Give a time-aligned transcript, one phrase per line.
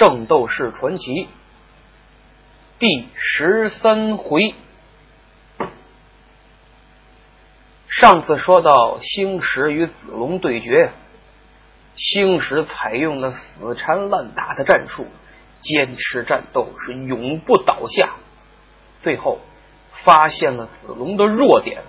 [0.00, 1.02] 圣斗士传奇》
[2.78, 4.54] 第十三回。
[7.86, 10.92] 上次说到星矢与子龙对决，
[11.96, 15.06] 星矢采用了死缠烂打的战术，
[15.60, 18.14] 坚持战斗是永不倒下。
[19.02, 19.38] 最后
[20.02, 21.82] 发现了子龙的弱点，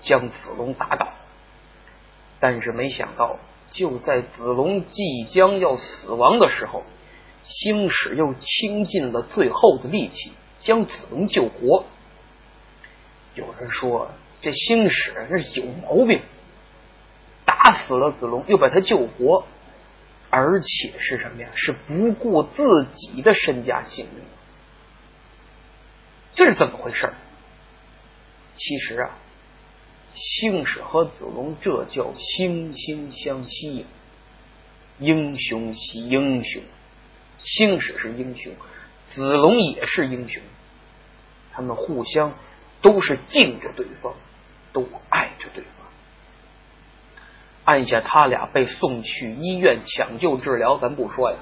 [0.00, 1.08] 将子龙打倒。
[2.40, 3.36] 但是没想到，
[3.74, 6.82] 就在子龙即将要死亡的时候，
[7.42, 11.84] 星矢又倾尽了最后的力气，将子龙救活。
[13.34, 14.10] 有人说。
[14.40, 16.22] 这星矢那是有毛病，
[17.44, 19.44] 打死了子龙，又把他救活，
[20.30, 21.48] 而且是什么呀？
[21.56, 24.22] 是不顾自己的身家性命，
[26.30, 27.12] 这是怎么回事？
[28.54, 29.10] 其实啊，
[30.14, 33.86] 星矢和子龙这叫惺惺相惜，
[35.00, 36.62] 英雄惜英雄，
[37.38, 38.52] 星矢是英雄，
[39.10, 40.42] 子龙也是英雄，
[41.52, 42.34] 他们互相
[42.82, 44.14] 都是敬着对方。
[44.70, 45.72] 都爱着对方。
[47.64, 51.38] 按下他俩被送去医院抢救治疗，咱不说呀。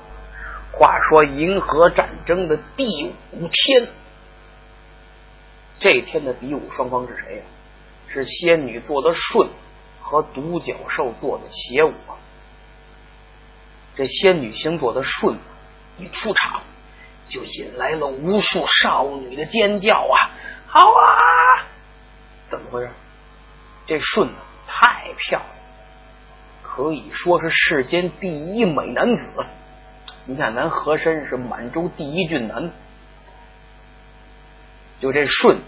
[0.73, 2.87] 话说银河战争的第
[3.33, 3.89] 五天，
[5.81, 7.43] 这天的比武双方是谁呀？
[8.09, 9.49] 是仙女座的舜
[10.01, 11.93] 和独角兽座的邪武。
[13.97, 15.37] 这仙女星座的舜
[15.99, 16.61] 一出场，
[17.29, 20.31] 就引来了无数少女的尖叫啊！
[20.67, 21.65] 好啊！
[22.51, 22.91] 怎么回事？
[23.87, 24.29] 这舜
[24.67, 25.43] 太漂亮，
[26.63, 29.47] 可以说是世间第一美男子。
[30.27, 32.71] 你看，咱和珅是满洲第一俊男，
[35.01, 35.59] 就这舜，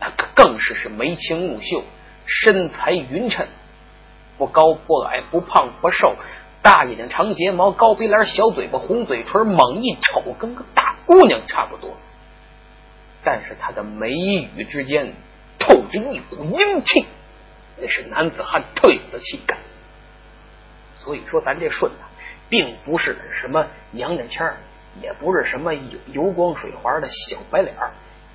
[0.00, 1.84] 那更是是眉清目秀，
[2.26, 3.46] 身材匀称，
[4.38, 6.16] 不高不矮，不胖不瘦，
[6.66, 11.96] 大眼睛长睫毛，高鼻梁小嘴巴，红嘴唇，猛一瞅跟个大姑娘差不多。
[13.22, 15.14] 但是他的眉宇之间
[15.60, 17.06] 透着一股英气。
[17.80, 19.58] 那是男子汉特有的气概，
[20.96, 22.10] 所以说咱这舜啊，
[22.48, 24.52] 并不是什么娘娘腔
[25.00, 27.76] 也不是什么油油光水滑的小白脸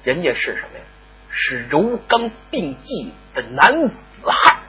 [0.06, 0.86] 人家是什么呀？
[1.32, 3.94] 是柔刚并济的男子
[4.24, 4.62] 汉。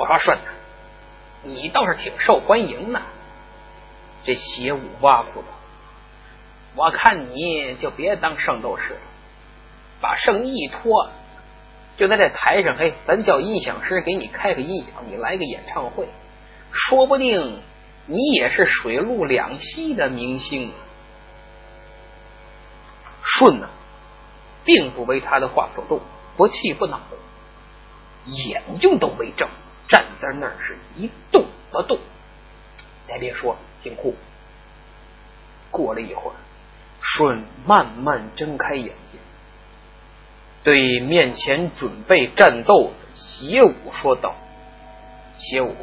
[0.00, 0.44] 我说顺子，
[1.42, 3.02] 你倒是挺受欢迎呢。
[4.24, 5.48] 这邪武挖苦道
[6.74, 9.00] ：“我看你就别当圣斗士了。”
[10.00, 11.10] 把圣衣一脱，
[11.98, 16.08] 就在这台上，嘿，咱叫音响师给你开个音响，你来个演唱会，
[16.72, 17.60] 说不定
[18.06, 20.72] 你也是水陆两栖的明星。
[23.22, 23.68] 顺呢，
[24.64, 26.00] 并不为他的话所动，
[26.38, 27.00] 不气不恼，
[28.24, 29.46] 眼睛都没睁，
[29.90, 31.98] 站在那儿是一动不动。
[33.08, 34.14] 咱别说，挺酷。
[35.70, 36.36] 过了一会儿，
[37.00, 39.20] 舜慢慢睁开眼睛。
[40.62, 44.34] 对面前准备战斗的邪武说道
[45.38, 45.74] ：“邪武，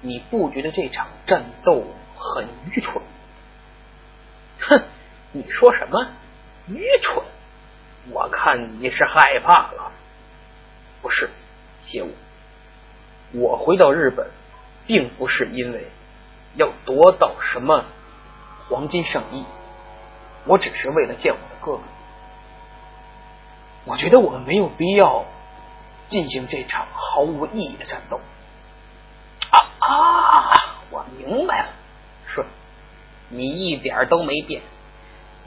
[0.00, 1.84] 你不觉得这场战斗
[2.16, 3.02] 很愚蠢
[4.60, 4.82] ？”“哼，
[5.32, 6.08] 你说什么
[6.66, 7.24] 愚蠢？
[8.10, 9.92] 我看你是害怕了。
[11.00, 11.30] ”“不是，
[11.86, 12.10] 邪武，
[13.32, 14.26] 我回到日本，
[14.86, 15.88] 并不是因为
[16.54, 17.84] 要夺到什么
[18.68, 19.44] 黄金圣衣，
[20.46, 21.82] 我只是为了见我的哥哥。”
[23.84, 25.24] 我觉得我们没有必要
[26.08, 28.20] 进行这场毫无意义的战斗。
[29.50, 30.50] 啊啊！
[30.90, 31.68] 我明白了，
[32.26, 32.44] 是，
[33.30, 34.60] 你一点都没变，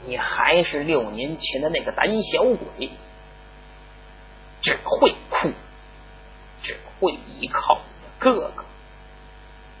[0.06, 2.90] 你还是六年前的那个胆小鬼，
[4.60, 5.50] 只会哭，
[6.62, 8.64] 只会依靠你哥哥。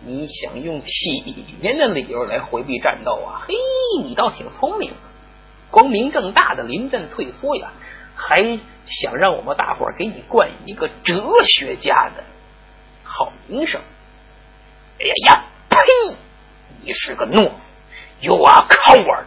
[0.04, 3.42] 你想用体面的理由来回避战斗啊？
[3.46, 3.54] 嘿，
[4.04, 4.92] 你倒挺聪明，
[5.70, 7.72] 光明正大的临阵退缩呀。
[8.14, 8.42] 还
[8.86, 12.24] 想让我们大伙儿给你冠一个哲学家的
[13.02, 13.80] 好名声？
[15.00, 15.44] 哎呀呀！
[15.70, 15.78] 呸！
[16.82, 17.54] 你是个懦夫
[18.20, 19.24] ，You are coward！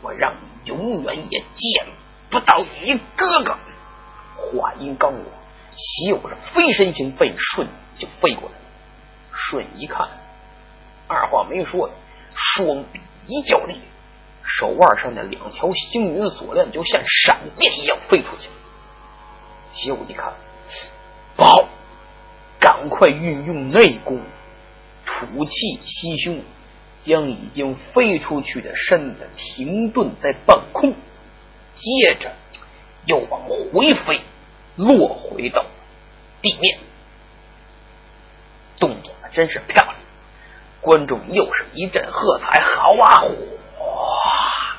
[0.00, 1.86] 我让你永远也见
[2.30, 3.56] 不到你哥哥。
[4.36, 5.24] 话音刚落，
[5.76, 8.64] 岂有这飞身行飞，瞬就飞过来了。
[9.32, 10.08] 瞬一看，
[11.08, 11.90] 二话没说，
[12.34, 13.80] 双臂一较力。
[14.46, 18.48] 手腕上的两条星云锁链就像闪电一样飞出去。
[19.72, 20.34] 邪武一看，
[21.34, 21.66] 不好，
[22.60, 24.20] 赶快运用内功，
[25.06, 26.42] 吐气吸胸，
[27.04, 30.94] 将已经飞出去的身子停顿在半空，
[31.74, 32.32] 接着
[33.06, 33.40] 又往
[33.72, 34.20] 回飞，
[34.76, 35.64] 落回到
[36.42, 36.78] 地面。
[38.78, 39.96] 动作真是漂亮，
[40.80, 43.22] 观众又是一阵喝彩，好啊！
[43.78, 44.76] 哇！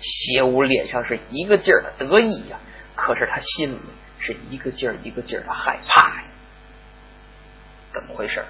[0.00, 2.58] 邪武脸上是一个劲儿的得意呀，
[2.94, 3.80] 可是他心里
[4.18, 6.24] 是一个劲儿一个劲儿的害怕呀。
[7.92, 8.44] 怎么回事？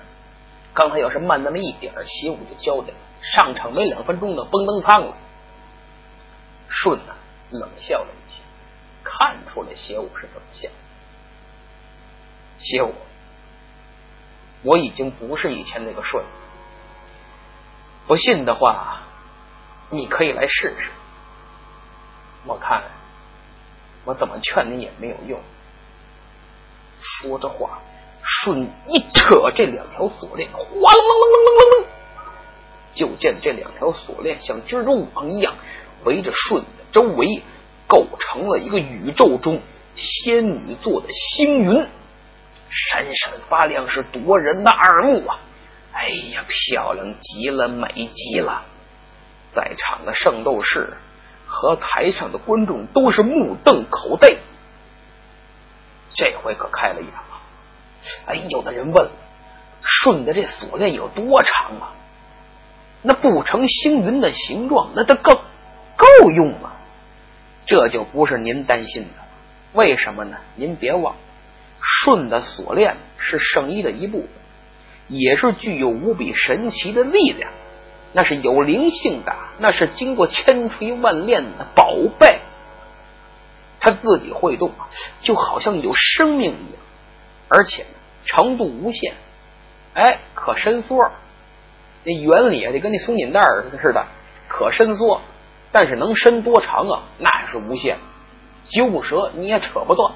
[0.72, 2.96] 刚才要是慢那么一点邪武就交代了。
[3.22, 5.16] 上场没两分钟呢，崩灯汤了。
[6.68, 7.14] 顺呢，
[7.50, 8.08] 冷笑了，
[9.16, 10.70] 看出来邪武是怎么想。
[12.58, 12.92] 邪武，
[14.62, 16.24] 我已经不是以前那个顺。
[18.08, 19.02] 不信的话，
[19.90, 20.90] 你可以来试试。
[22.44, 22.82] 我看
[24.04, 25.40] 我怎么劝你也没有用。
[26.98, 27.78] 说着话，
[28.22, 31.88] 顺一扯这两条锁链，哗楞楞楞楞楞楞，
[32.94, 35.54] 就见这两条锁链像蜘蛛网一样
[36.04, 37.42] 围着顺的周围，
[37.94, 39.60] 构成了一个宇宙中
[39.94, 41.86] 仙女座的星云，
[42.68, 45.38] 闪闪发亮，是夺人的耳目啊！
[45.92, 48.64] 哎呀，漂亮极了，美极了！
[49.54, 50.92] 在场的圣斗士
[51.46, 54.28] 和台上的观众都是目瞪口呆。
[56.16, 57.40] 这回可开了眼了。
[58.26, 59.08] 哎，有的人问：
[59.82, 61.92] 顺的这锁链有多长啊？
[63.02, 65.32] 那不成星云的形状，那它够
[65.96, 66.72] 够用吗？
[67.66, 69.24] 这就不是您担心的。
[69.72, 70.36] 为什么呢？
[70.56, 71.20] 您别忘了，
[71.80, 74.28] 顺的锁链是圣衣的一部分。
[75.08, 77.52] 也是具有无比神奇的力量，
[78.12, 82.40] 那是有灵性的，那是经过千锤万炼的宝贝。
[83.80, 84.72] 它自己会动，
[85.20, 86.80] 就好像有生命一样，
[87.48, 87.84] 而且
[88.24, 89.14] 长度无限，
[89.92, 91.10] 哎，可伸缩。
[92.04, 94.06] 那原理啊，就跟那松紧带似的，
[94.48, 95.20] 可伸缩，
[95.74, 97.02] 但是能伸多长啊？
[97.18, 97.98] 那是无限，
[98.62, 100.14] 揪不折，你也扯不断。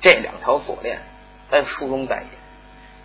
[0.00, 1.02] 这两条锁链
[1.50, 2.28] 在书中再见。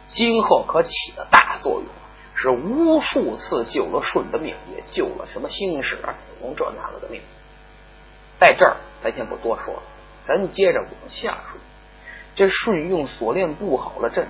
[0.10, 1.88] 今后可起了大作用，
[2.36, 5.98] 是无数次救了舜的命，也救了什么星矢、
[6.40, 7.20] 龙这那个的命。
[8.40, 9.82] 在这儿，咱先不多说了，
[10.28, 11.60] 咱接着往下说。
[12.36, 14.28] 这舜用锁链布好了阵，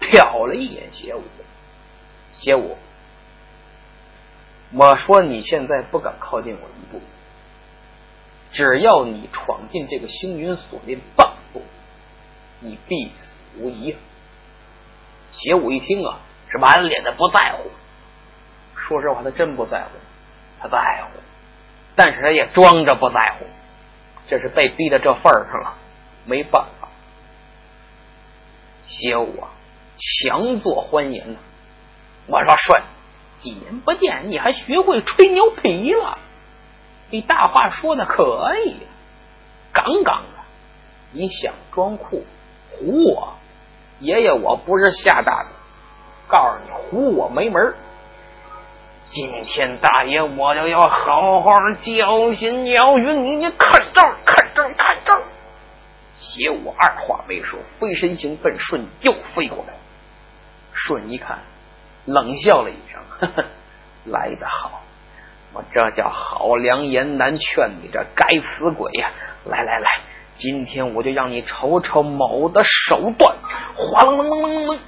[0.00, 1.22] 瞟了一眼邪武，
[2.32, 2.78] 邪武，
[4.76, 7.00] 我说你现在不敢靠近我一步，
[8.52, 11.62] 只要你闯进这个星云锁链半步，
[12.60, 13.96] 你必死无疑。
[15.30, 16.18] 邪武一听啊，
[16.50, 17.70] 是满脸的不在乎。
[18.76, 19.90] 说实话，他真不在乎，
[20.60, 21.20] 他在乎，
[21.94, 23.46] 但是他也装着不在乎。
[24.26, 25.76] 这是被逼到这份儿上了，
[26.24, 26.88] 没办法。
[28.88, 29.50] 邪武啊，
[29.96, 31.38] 强作欢颜呐！
[32.26, 32.82] 我说帅，
[33.44, 36.18] 几年不见，你还学会吹牛皮了？
[37.10, 38.78] 你大话说的可以，
[39.70, 40.42] 杠杠的。
[41.12, 42.24] 你想装酷
[42.72, 43.34] 唬我？
[44.00, 45.50] 爷爷，我不是吓大的，
[46.26, 47.74] 告诉你，唬我没门
[49.04, 51.50] 今天大爷我就要好好
[51.82, 53.36] 教训教训你！
[53.36, 55.22] 你看招，看招，看招！
[56.16, 59.74] 邪武二话没说，飞身行奔顺又飞过来。
[60.72, 61.42] 顺一看，
[62.06, 63.44] 冷笑了一声：“呵呵，
[64.04, 64.82] 来得好，
[65.52, 69.10] 我这叫好良言难劝你这该死鬼呀！
[69.44, 69.88] 来来来。”
[70.36, 73.36] 今天我就让你瞅瞅某的手段！
[73.76, 74.78] 哗楞楞楞楞楞，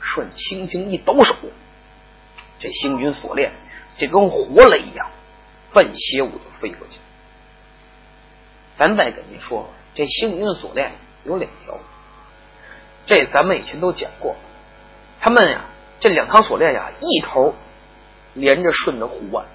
[0.00, 1.34] 顺轻轻一抖手，
[2.58, 3.52] 这星云锁链
[3.98, 5.10] 就跟活了一样，
[5.74, 6.98] 奔邪武就飞过去。
[8.78, 10.92] 咱再跟您说，这星云锁链
[11.24, 11.78] 有两条，
[13.04, 14.36] 这咱们以前都讲过。
[15.20, 15.66] 他们呀，
[16.02, 17.54] 这两条锁链呀，一头
[18.34, 19.46] 连着顺的护腕，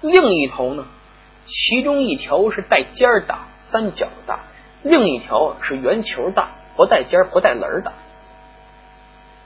[0.00, 0.86] 另一头呢，
[1.44, 3.36] 其中一条是带尖儿的。
[3.72, 4.38] 三角的，
[4.84, 7.92] 另一条是圆球的，不带尖儿不带棱儿的。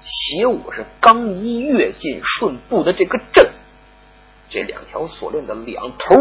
[0.02, 3.50] 邪武是刚一跃进顺步的这个阵，
[4.50, 6.14] 这两条锁链的两头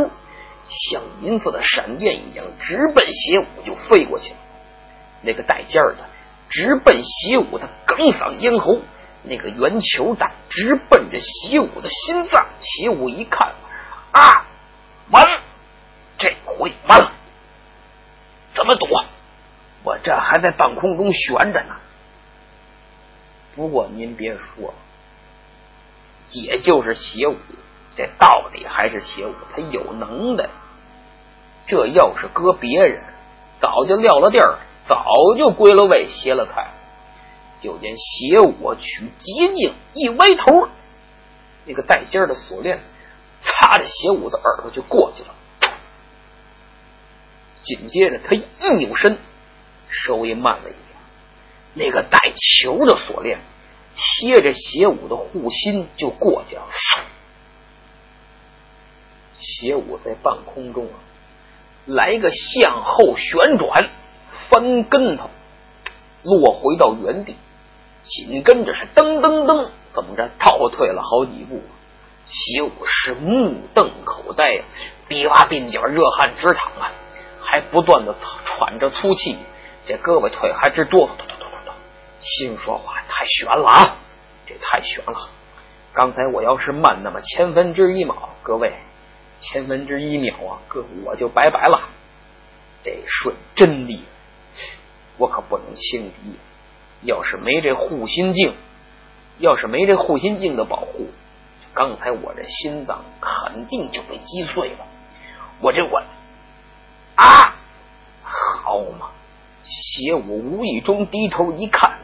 [0.63, 4.37] 像银色的闪电一样，直奔邪武就飞过去了。
[5.21, 6.05] 那个带尖儿的
[6.49, 8.79] 直奔邪武的哽嗓咽喉，
[9.23, 12.47] 那个圆球弹直奔着邪武的心脏。
[12.59, 13.53] 邪武一看，
[14.11, 14.45] 啊，
[15.11, 15.41] 完了，
[16.17, 17.11] 这回完了。
[18.53, 19.05] 怎么躲？
[19.83, 21.75] 我这还在半空中悬着呢。
[23.55, 24.73] 不过您别说，
[26.31, 27.37] 也就是邪武，
[27.95, 30.49] 这到底还是邪武，他有能耐。
[31.67, 33.03] 这要是搁别人，
[33.61, 34.57] 早就撂了地儿，
[34.87, 35.05] 早
[35.37, 36.71] 就归了位，歇了菜。
[37.61, 40.67] 就见邪武取捷径，一歪头，
[41.65, 42.81] 那个带尖的锁链
[43.41, 45.33] 擦着邪武的耳朵就过去了。
[47.63, 49.17] 紧接着，他一扭身，
[49.89, 50.97] 稍微慢了一点，
[51.73, 53.39] 那个带球的锁链
[53.95, 56.63] 贴着邪武的护心就过去了。
[59.33, 60.95] 邪武在半空中啊，
[61.85, 63.89] 来个向后旋转，
[64.49, 65.29] 翻跟头，
[66.23, 67.35] 落回到原地，
[68.09, 71.61] 紧跟着是噔噔噔，怎么着倒退了好几步。
[72.25, 74.63] 习武是目瞪口呆呀，
[75.07, 76.91] 比划鬓角，热汗直淌啊，
[77.41, 79.37] 还不断的喘着粗气，
[79.85, 81.73] 这胳膊腿还直哆嗦哆哆哆哆哆，
[82.19, 83.95] 心说话太悬了啊，
[84.45, 85.29] 这太悬了。
[85.93, 88.73] 刚才我要是慢那么千分之一秒，各位，
[89.39, 91.89] 千分之一秒啊，哥我就拜拜了。
[92.83, 94.03] 这顺真厉害，
[95.17, 96.37] 我可不能轻敌。
[97.03, 98.55] 要是没这护心镜，
[99.39, 101.07] 要是没这护心镜的保护。
[101.73, 104.85] 刚才我这心脏肯定就被击碎了，
[105.61, 105.99] 我这我
[107.15, 107.55] 啊，
[108.23, 109.11] 好嘛！
[109.63, 111.99] 邪武无意中低头一看，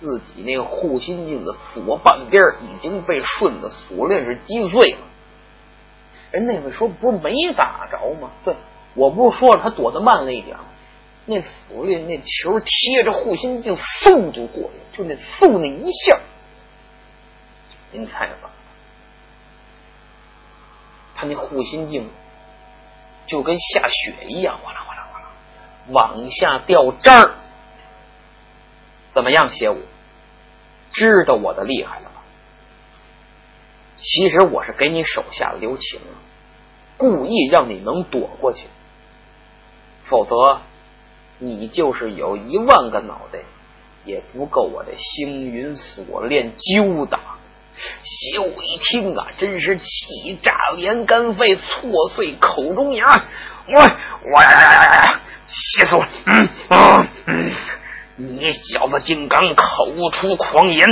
[0.00, 4.98] 自己那护心镜的左半边已经被顺子锁链是击碎了。
[6.32, 8.30] 人那位说不是没打着吗？
[8.44, 8.56] 对
[8.94, 10.64] 我不是说了他躲得慢了一点吗？
[11.24, 16.20] 那所谓那球贴着护心镜，嗖就过去，就那嗖那一下，
[17.92, 18.50] 您猜吧。
[21.14, 22.10] 他那护心镜
[23.26, 25.26] 就跟下雪一样，哗啦哗啦哗啦
[25.88, 27.34] 往下掉渣儿。
[29.14, 29.78] 怎么样，邪武？
[30.90, 32.22] 知道我的厉害了吧？
[33.94, 36.18] 其实我是给你手下留情了，
[36.96, 38.66] 故意让你能躲过去，
[40.04, 40.60] 否则
[41.44, 43.40] 你就是有一万个脑袋，
[44.04, 47.18] 也不够我的星云锁链揪的。
[47.74, 53.04] 邪武一听啊，真是气炸连肝肺，挫碎口中牙。
[53.66, 56.06] 我我呀呀呀呀气死我！
[56.26, 57.52] 嗯嗯嗯，
[58.38, 60.86] 你小子竟敢口出狂言！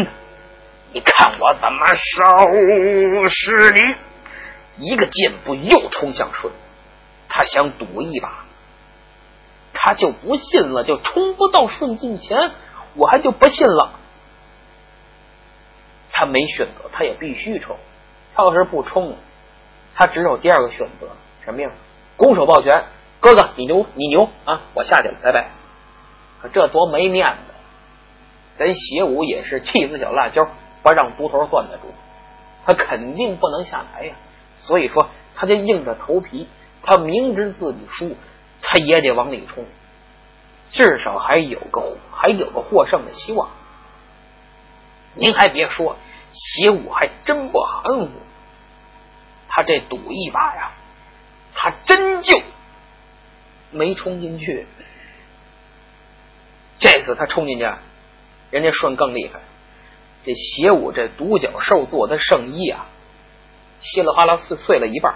[0.93, 4.89] 你看我怎么收拾你！
[4.89, 6.53] 一个箭步又冲向顺，
[7.29, 8.47] 他想赌一把，
[9.83, 12.51] 他就不信了，就冲不到顺境前，
[12.95, 13.93] 我还就不信了。
[16.13, 17.79] 他没选择，他也必须冲。
[18.35, 19.17] 他要是不冲，
[19.95, 21.09] 他只有第二个选择，
[21.47, 21.71] 什么呀？
[22.19, 22.85] 拱手抱拳，
[23.21, 24.61] 哥哥，你牛，你牛啊！
[24.75, 25.49] 我下去了，拜拜。
[26.43, 27.55] 可这多没面子！
[28.59, 30.47] 咱邪武也是气死小辣椒，
[30.83, 31.85] 不让秃头算得住，
[32.67, 34.15] 他肯定不能下台呀。
[34.57, 36.47] 所以说，他就硬着头皮，
[36.83, 38.15] 他明知自己输，
[38.73, 39.67] 他也得往里冲，
[40.71, 43.51] 至少还有个还有个获胜的希望。
[45.15, 45.97] 您还别说。
[46.33, 48.09] 邪武还真不含糊，
[49.49, 50.73] 他这赌一把呀，
[51.53, 52.41] 他真就
[53.73, 54.69] 没冲进去。
[56.79, 57.69] 这次他冲进去，
[58.51, 59.41] 人家顺更厉害。
[60.25, 62.87] 这邪武这独角兽做的圣衣啊，
[63.81, 65.15] 稀里哗啦碎碎了一半，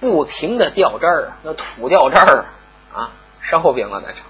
[0.00, 2.46] 不停的掉渣儿，那土掉渣儿
[2.94, 3.12] 啊，
[3.42, 4.22] 烧饼了那成。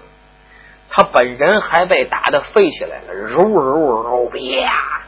[0.89, 5.03] 他本人还被打的飞起来了，揉揉揉，啪！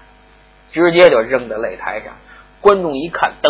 [0.72, 2.14] 直接就扔在擂台上，
[2.62, 3.50] 观众一看，得，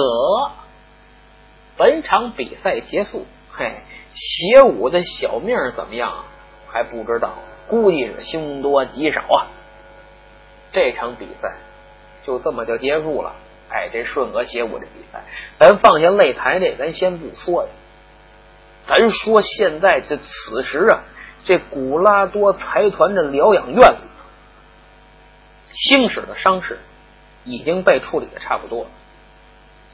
[1.76, 3.26] 本场比赛结束。
[3.52, 3.82] 嘿，
[4.14, 6.24] 邪武的小命怎么样
[6.70, 7.34] 还不知道，
[7.68, 9.48] 估计是凶多吉少啊。
[10.72, 11.56] 这场比赛
[12.26, 13.34] 就这么就结束了。
[13.70, 15.24] 哎，这顺和邪武这比赛，
[15.58, 17.70] 咱放下擂台这，咱先不说呀。
[18.88, 21.04] 咱说现在这此时啊，
[21.46, 23.98] 这古拉多财团的疗养院里，
[25.68, 26.80] 星矢的伤势。
[27.46, 28.90] 已经被处理的差不多了，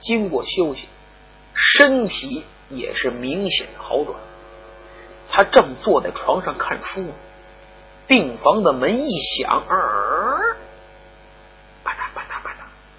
[0.01, 0.89] 经过休息，
[1.53, 4.17] 身体也是明显好转。
[5.29, 7.05] 他正坐在床上看书，
[8.07, 10.34] 病房的门一响，儿，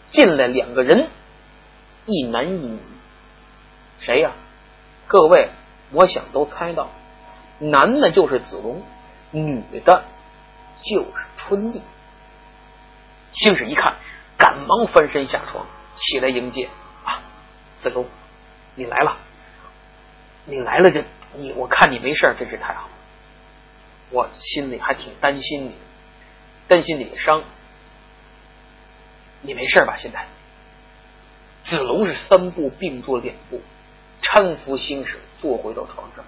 [0.06, 1.08] 进来两个人，
[2.06, 2.78] 一男一女。
[3.98, 4.32] 谁呀？
[5.06, 5.50] 各位，
[5.92, 6.90] 我想都猜到，
[7.58, 8.82] 男的就是子龙，
[9.30, 10.04] 女的
[10.84, 11.82] 就是春丽。
[13.32, 13.94] 星矢一看。
[14.38, 16.68] 赶忙翻身下床，起来迎接
[17.06, 17.22] 啊！
[17.80, 18.04] 子龙，
[18.74, 19.16] 你来了，
[20.44, 21.02] 你来了，就
[21.36, 22.92] 你我看你没事真是太好了。
[24.10, 25.74] 我心里还挺担心你，
[26.68, 27.42] 担心你的伤。
[29.46, 29.96] 你没事吧？
[29.96, 30.26] 现在，
[31.64, 33.62] 子龙是三步并作两步，
[34.20, 36.24] 搀扶星矢坐回到床上。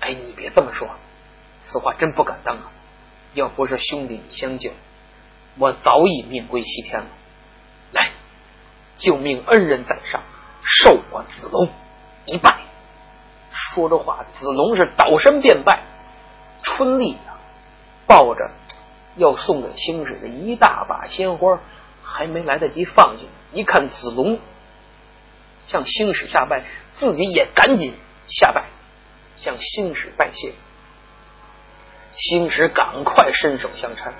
[0.00, 0.88] 哎，你别这么说，
[1.66, 2.72] 此话真不敢当啊！
[3.34, 4.70] 要不是兄弟你相救。
[5.58, 7.06] 我早已命归西天了，
[7.92, 8.10] 来，
[8.96, 10.22] 救命恩人在上，
[10.62, 11.68] 受我子龙
[12.24, 12.62] 一拜。
[13.52, 15.82] 说着话，子龙是倒身便拜。
[16.62, 17.36] 春丽啊，
[18.06, 18.50] 抱着
[19.16, 21.60] 要送给星矢的一大把鲜花，
[22.02, 24.38] 还没来得及放下，一看子龙
[25.68, 26.64] 向星矢下拜，
[26.98, 27.94] 自己也赶紧
[28.28, 28.68] 下拜，
[29.36, 30.52] 向星矢拜谢。
[32.12, 34.12] 星矢赶快伸手相搀，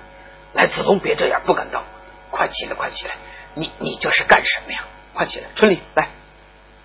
[0.55, 1.85] 来，子龙别这样，不敢当，
[2.31, 3.17] 快起来，快起来！
[3.55, 4.85] 你你这是干什么呀？
[5.13, 6.09] 快起来，春丽，来，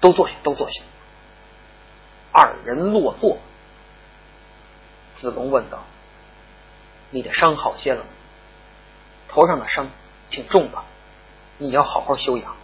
[0.02, 0.84] 都坐下，都坐下。
[2.34, 3.38] 二人落座，
[5.16, 5.86] 子龙问道
[7.10, 8.10] ：“你的伤好些了吗？
[9.30, 9.90] 头上的伤
[10.30, 10.78] 挺重的，
[11.58, 12.56] 你要好好休养。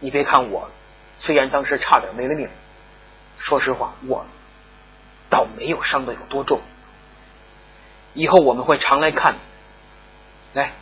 [0.00, 0.70] 你别看我，
[1.18, 2.48] 虽然当时差点没了命，
[3.38, 4.26] 说实话，我
[5.30, 6.60] 倒没有伤的有多重。
[8.14, 9.38] 以后我们会常来看你。
[10.54, 10.72] 来，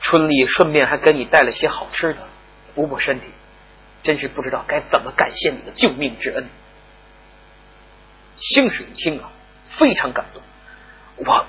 [0.00, 2.28] 春丽顺便还给你带了些好吃的，
[2.74, 3.26] 补补身体。
[4.02, 6.48] 真是不知道该怎么感谢你的救命之恩。”
[8.36, 9.30] 星矢一听啊，
[9.78, 10.42] 非常感动。
[11.16, 11.44] 我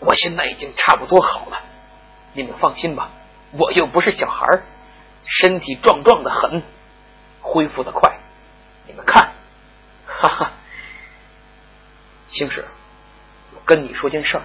[0.00, 1.62] 我现在已经差不多好了，
[2.34, 3.10] 你们放心吧，
[3.52, 4.46] 我又不是小孩
[5.24, 6.62] 身体壮壮的很，
[7.40, 8.18] 恢复的快。
[8.86, 9.32] 你们看，
[10.06, 10.52] 哈哈。
[12.28, 12.66] 星矢，
[13.54, 14.42] 我跟你说件事儿。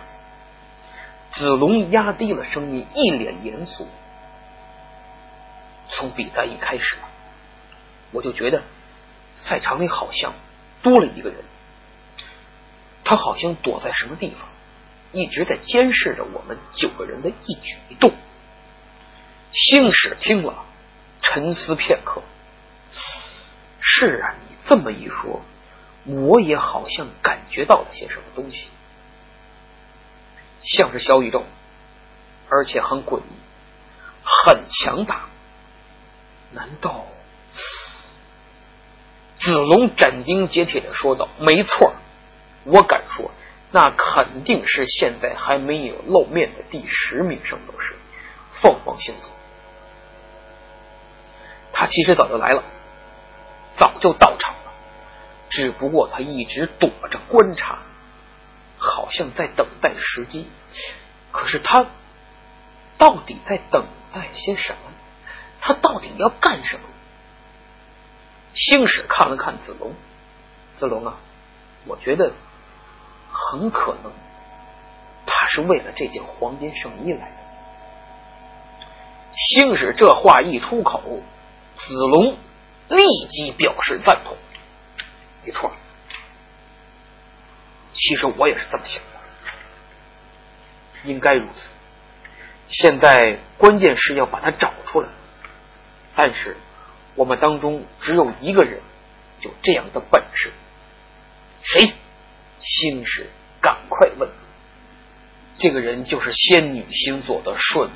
[1.32, 3.88] 子龙压低了声音，一脸严肃。
[5.92, 6.98] 从比赛一开始，
[8.12, 8.62] 我就觉得
[9.44, 10.34] 赛场里好像
[10.84, 11.44] 多了一个人。
[13.04, 14.48] 他好像躲在什么地方，
[15.12, 18.12] 一直在监视着我们九个人的一举一动。
[19.52, 20.66] 星矢听了，
[21.22, 22.22] 沉思片刻。
[23.80, 25.42] 是啊，你这么一说，
[26.06, 28.68] 我也好像感觉到了些什么东西，
[30.62, 31.44] 像是小宇宙，
[32.50, 33.24] 而且很诡异，
[34.24, 35.28] 很强大。
[36.52, 37.06] 难道？
[39.36, 41.94] 子龙斩钉截铁的说道：“没错。”
[42.66, 43.04] 我敢，
[43.72, 47.96] 那肯定是现在还没有露面的第十名圣斗士
[48.64, 49.30] 凤凰星座。
[51.72, 52.64] 他其实早就来了，
[53.78, 54.72] 早就到场了，
[55.52, 57.84] 只不过他一直躲着观察，
[58.80, 60.48] 好像在等待时机。
[61.32, 61.86] 可是他
[62.98, 64.92] 到底在等待些什么？
[65.62, 66.82] 他到底要干什么？
[68.56, 69.94] 星矢看了看子龙，
[70.78, 71.18] 子龙啊，
[71.86, 72.34] 我觉得。
[73.52, 74.12] 很可能，
[75.26, 77.36] 他是为了这件黄金圣衣来的。
[79.32, 81.02] 星矢这话一出口，
[81.78, 82.38] 子龙
[82.90, 82.98] 立
[83.30, 84.36] 即表示赞同。
[85.46, 85.72] 没错，
[87.94, 89.20] 其实我也是这么想的，
[91.06, 91.60] 应该如此。
[92.68, 95.08] 现在关键是要把他找出来，
[96.16, 96.58] 但是
[97.16, 98.82] 我们当中只有一个人
[99.42, 100.52] 有这样的本事，
[101.64, 101.94] 谁？
[102.60, 103.30] 星矢
[103.62, 104.30] 赶快问
[105.60, 107.90] ：“这个人就是仙女星座的舜。”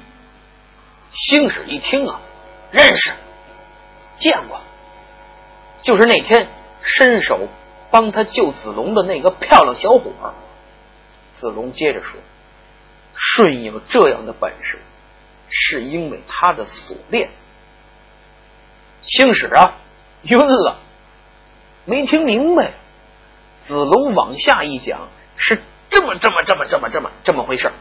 [1.28, 2.22] 星矢一听啊，
[2.72, 3.14] 认识，
[4.18, 4.62] 见过，
[5.84, 6.50] 就是那天
[6.82, 7.48] 伸手
[7.92, 10.34] 帮他救子龙的那个漂亮小伙。
[11.36, 12.20] 子龙接着说
[13.16, 14.80] ：“舜有这样的本事，
[15.50, 17.30] 是因为他的锁链。”
[19.02, 19.76] 星矢啊，
[20.24, 20.80] 晕了，
[21.86, 22.74] 没听明白。
[23.68, 27.72] 子龙往下一讲，是这么这么这么这么这么这么回事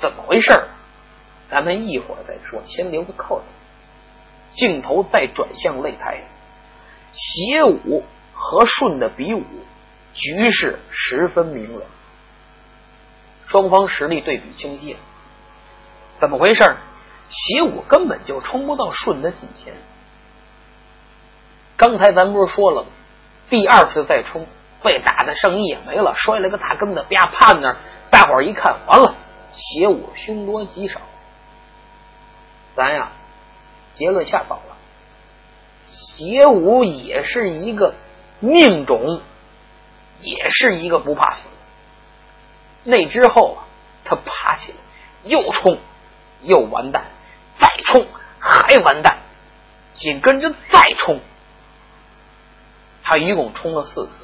[0.00, 0.50] 怎么回事
[1.50, 3.44] 咱们一会儿再说，先留个扣子。
[4.50, 6.22] 镜头再转向擂台，
[7.12, 9.42] 邪武和顺的比武，
[10.12, 11.82] 局势十分明朗，
[13.46, 14.96] 双方实力对比清晰。
[16.20, 16.76] 怎么回事
[17.28, 19.74] 邪武根本就冲不到顺的近前。
[21.76, 22.88] 刚才咱不是说了吗？
[23.50, 24.46] 第二次再冲。
[24.84, 27.76] 被打的圣衣也没了，摔了个大跟头，啪趴那儿。
[28.10, 29.16] 大伙儿一看，完了，
[29.50, 31.00] 邪武凶多吉少。
[32.76, 33.10] 咱呀，
[33.94, 34.76] 结论下早了。
[35.86, 37.94] 邪武也是一个
[38.40, 39.22] 命种，
[40.20, 41.48] 也是一个不怕死。
[42.84, 43.64] 那之后啊，
[44.04, 44.78] 他爬起来，
[45.24, 45.78] 又冲，
[46.42, 47.06] 又完蛋，
[47.58, 48.06] 再冲，
[48.38, 49.16] 还完蛋，
[49.94, 51.20] 紧跟着再冲。
[53.02, 54.18] 他一共冲了四次。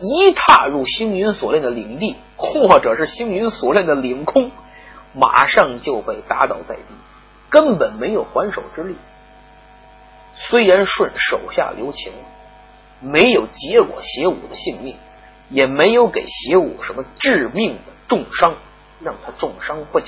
[0.00, 4.50] 一踏入星云锁链的领地，或者是星云锁链的领空，
[5.12, 6.82] 马上就被打倒在地，
[7.50, 8.96] 根本没有还手之力。
[10.34, 12.14] 虽然舜手下留情，
[13.00, 14.96] 没有结果邪武的性命，
[15.50, 18.54] 也没有给邪武什么致命的重伤，
[19.02, 20.06] 让他重伤不起。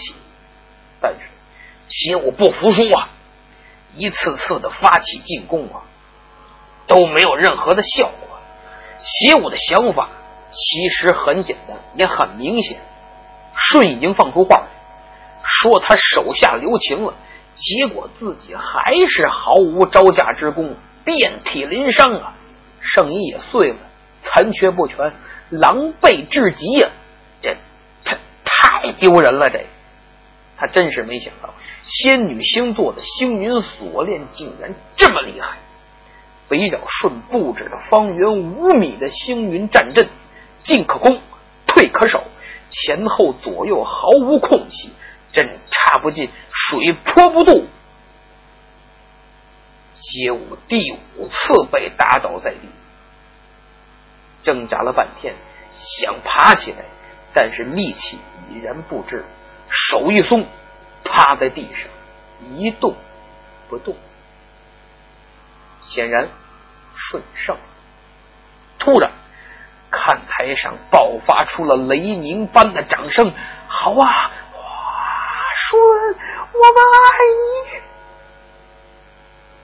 [1.02, 1.20] 但是
[1.90, 3.10] 邪武不服输啊，
[3.94, 5.82] 一次次的发起进攻啊，
[6.86, 8.31] 都没有任何的效果。
[9.04, 10.08] 邪武的想法
[10.50, 12.78] 其实很简单，也很明显。
[13.54, 14.66] 舜已经放出话来，
[15.44, 17.14] 说他手下留情了，
[17.54, 22.34] 结果自己还是毫无招架之功，遍体鳞伤啊，
[22.80, 23.78] 圣衣也碎了，
[24.24, 24.96] 残缺不全，
[25.50, 26.88] 狼狈至极呀！
[27.42, 27.56] 这
[28.04, 29.66] 太太丢人了，这
[30.56, 35.58] 他真是没想到，仙女星座的星云锁链竟然这么厉害。
[36.52, 40.06] 围绕顺布置的方圆五米的星云战阵，
[40.58, 41.22] 进可攻，
[41.66, 42.22] 退可守。
[42.68, 44.90] 前后左右毫无空隙，
[45.32, 47.66] 针插不进，水泼不渡。
[49.94, 52.68] 街舞第五次被打倒在地，
[54.42, 55.34] 挣扎了半天，
[55.70, 56.84] 想爬起来，
[57.32, 58.18] 但是力气
[58.50, 59.24] 已然不支，
[59.70, 60.46] 手一松，
[61.02, 62.94] 趴在地上一动
[63.70, 63.96] 不动。
[65.80, 66.28] 显然
[66.94, 67.56] 顺胜。
[68.78, 69.10] 突然。
[69.94, 73.30] 看台上爆发出了雷鸣般的掌声，
[73.68, 74.62] 好啊，哇，
[75.54, 75.78] 顺，
[76.54, 77.04] 我们爱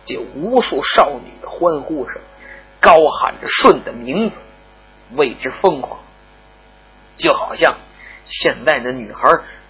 [0.05, 0.13] 你！
[0.15, 2.21] 就无数少女的欢呼声，
[2.79, 4.37] 高喊着顺的名字，
[5.17, 5.99] 为之疯狂，
[7.17, 7.75] 就好像
[8.27, 9.23] 现在的女孩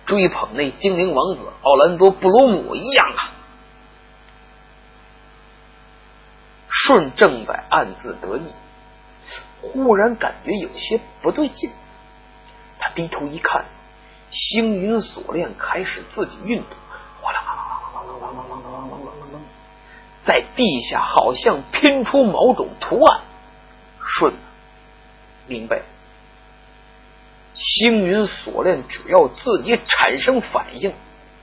[0.06, 3.30] 追捧那精灵王子奥兰多·布鲁姆一样啊！
[6.88, 8.42] 舜正在暗自得意。
[9.60, 11.70] 忽然感觉有些不对劲，
[12.78, 13.66] 他低头一看，
[14.30, 16.70] 星云锁链开始自己运动，
[17.20, 17.60] 哗啦啦啦
[17.92, 19.40] 啦啦啦啦啦啦啦啦啦，
[20.24, 23.20] 在地下好像拼出某种图案。
[24.02, 24.32] 顺，
[25.46, 25.84] 明白了，
[27.52, 30.94] 星云锁链只要自己产生反应，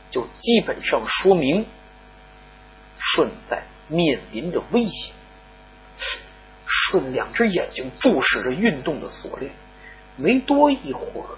[0.10, 1.68] 就基本上说明
[2.98, 5.14] 顺在面临着危险。
[6.68, 9.52] 顺两只眼睛注视着运动的锁链，
[10.16, 11.38] 没多一会儿，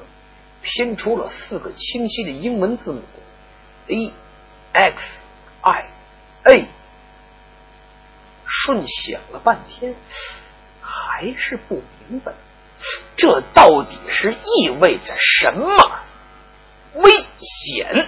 [0.62, 3.02] 拼出了四个清晰的英文字母
[3.88, 4.14] ：A
[4.74, 5.02] X
[5.62, 5.90] I
[6.44, 6.66] A。
[8.46, 9.94] 顺想了半天，
[10.82, 12.34] 还是不明白，
[13.18, 15.76] 这到底是意味着什么？
[16.96, 18.08] 危险！